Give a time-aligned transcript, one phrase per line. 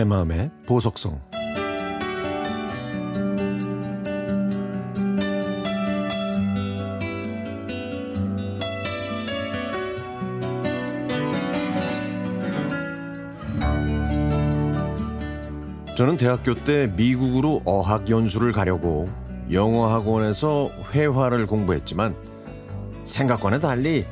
[0.00, 1.20] 내 마음의 보석성
[15.94, 19.10] 저는 대학교 때 미국으로 어학 연수를 가려고
[19.52, 22.16] 영어 학원에서 회화를 공부했지만
[23.04, 24.06] 생각과는 달리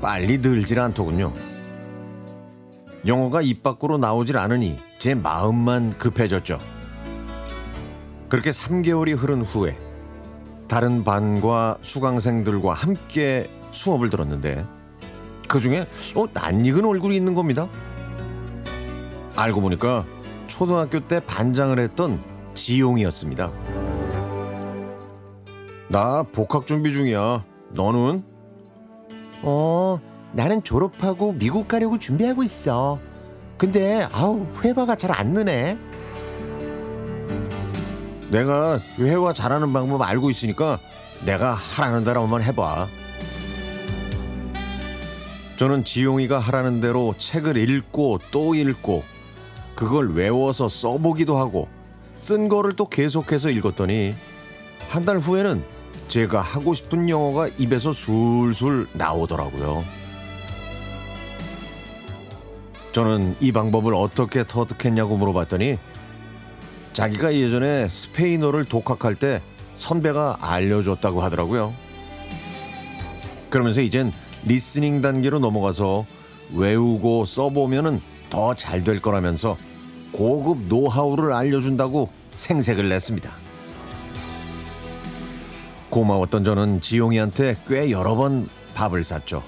[0.00, 1.32] 빨리 늘질 않더군요.
[3.04, 6.60] 영어가 입 밖으로 나오질 않으니 제 마음만 급해졌죠.
[8.28, 9.76] 그렇게 3개월이 흐른 후에
[10.68, 14.64] 다른 반과 수강생들과 함께 수업을 들었는데
[15.48, 17.68] 그 중에 어, 낯익은 얼굴이 있는 겁니다.
[19.34, 20.06] 알고 보니까
[20.46, 22.22] 초등학교 때 반장을 했던
[22.54, 23.50] 지용이었습니다.
[25.88, 27.44] 나 복학 준비 중이야.
[27.70, 28.24] 너는?
[29.42, 29.98] 어,
[30.30, 33.00] 나는 졸업하고 미국 가려고 준비하고 있어.
[33.62, 35.78] 근데 아우 회화가 잘 안 느네.
[38.28, 40.80] 내가 회화 잘하는 방법 알고 있으니까
[41.24, 42.88] 내가 하라는 대로 한번 해봐.
[45.58, 49.04] 저는 지용이가 하라는 대로 책을 읽고 또 읽고
[49.76, 51.68] 그걸 외워서 써보기도 하고
[52.16, 54.12] 쓴 거를 또 계속해서 읽었더니
[54.88, 55.62] 한 달 후에는
[56.08, 59.84] 제가 하고 싶은 영어가 입에서 술술 나오더라고요.
[62.92, 65.78] 저는 이 방법을 어떻게 터득했냐고 물어봤더니
[66.92, 69.40] 자기가 예전에 스페인어를 독학할 때
[69.76, 71.72] 선배가 알려줬다고 하더라고요.
[73.48, 74.12] 그러면서 이젠
[74.44, 76.04] 리스닝 단계로 넘어가서
[76.54, 79.56] 외우고 써보면은 더 잘 될 거라면서
[80.12, 83.30] 고급 노하우를 알려준다고 생색을 냈습니다.
[85.90, 89.42] 고마웠던 저는 지용이한테 꽤 여러 번 밥을 샀죠.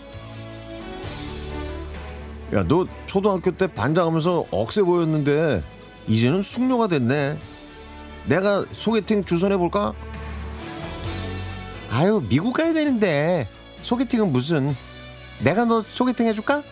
[2.53, 5.63] 야, 너 초등학교 때 반장하면서 억세 보였는데
[6.07, 7.39] 이제는 숙녀가 됐네.
[8.27, 9.93] 내가 소개팅 주선해 볼까?
[11.91, 13.49] 아유 미국 가야 되는데
[13.83, 14.75] 소개팅은 무슨?
[15.41, 16.63] 내가 너 소개팅 해줄까?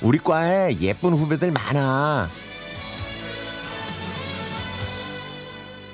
[0.00, 2.28] 우리 과에 예쁜 후배들 많아.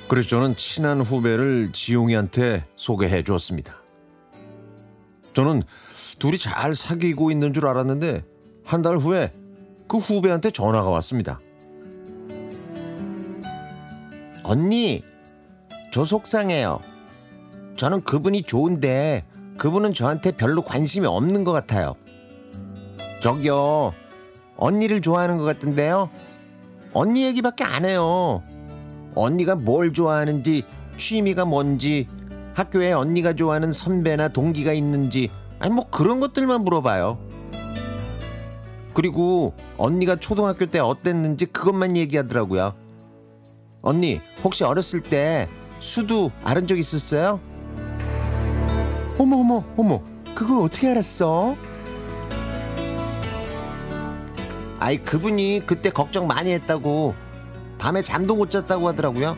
[0.07, 3.81] 그래서 저는 친한 후배를 지용이한테 소개해 주었습니다.
[5.33, 5.63] 저는
[6.19, 8.23] 둘이 잘 사귀고 있는 줄 알았는데
[8.65, 9.31] 한 달 후에
[9.87, 11.39] 그 후배한테 전화가 왔습니다.
[14.43, 15.03] 언니,
[15.91, 16.79] 저 속상해요.
[17.77, 19.23] 저는 그분이 좋은데
[19.57, 21.95] 그분은 저한테 별로 관심이 없는 것 같아요.
[23.21, 23.93] 저기요,
[24.57, 26.09] 언니를 좋아하는 것 같은데요.
[26.93, 28.43] 언니 얘기밖에 안 해요.
[29.15, 30.63] 언니가 뭘 좋아하는지,
[30.97, 32.07] 취미가 뭔지,
[32.53, 37.17] 학교에 언니가 좋아하는 선배나 동기가 있는지, 아니 뭐 그런 것들만 물어봐요.
[38.95, 42.73] 그리고 언니가 초등학교 때 어땠는지 그것만 얘기하더라고요.
[43.81, 45.47] 언니, 혹시 어렸을 때
[45.81, 47.41] 수두 알은 적 있었어요?
[49.19, 50.01] 어머, 어머, 어머,
[50.33, 51.55] 그걸 어떻게 알았어?
[54.79, 57.15] 아이, 그분이 그때 걱정 많이 했다고
[57.77, 59.35] 밤에 잠도 못 잤다고 하더라고요.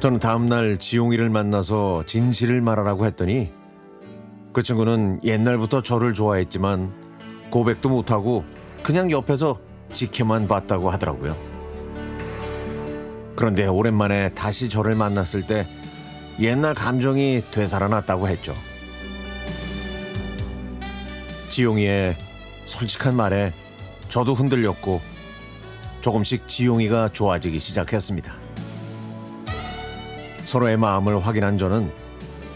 [0.00, 3.52] 저는 다음날 지용이를 만나서 진실을 말하라고 했더니
[4.56, 6.90] 그 친구는 옛날부터 저를 좋아했지만
[7.50, 8.42] 고백도 못하고
[8.82, 9.60] 그냥 옆에서
[9.92, 11.36] 지켜만 봤다고 하더라고요.
[13.36, 15.68] 그런데 오랜만에 다시 저를 만났을 때
[16.40, 18.54] 옛날 감정이 되살아났다고 했죠.
[21.50, 22.16] 지용이의
[22.64, 23.52] 솔직한 말에
[24.08, 25.02] 저도 흔들렸고
[26.00, 28.34] 조금씩 지용이가 좋아지기 시작했습니다.
[30.44, 31.92] 서로의 마음을 확인한 저는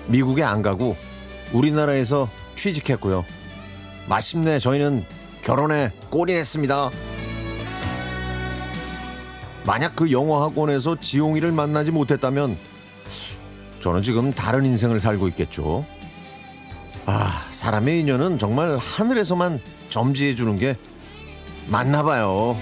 [0.07, 0.97] 미국에 안 가고
[1.53, 3.25] 우리나라에서 취직했고요.
[4.09, 5.05] 마침내 저희는
[5.43, 6.91] 결혼에 꼴이냈습니다.
[9.65, 12.57] 만약 그 영어 학원에서 지용이를 만나지 못했다면
[13.81, 15.85] 저는 지금 다른 인생을 살고 있겠죠.
[17.07, 20.77] 아, 사람의 인연은 정말 하늘에서만 점지해 주는 게
[21.69, 22.57] 맞나 봐요.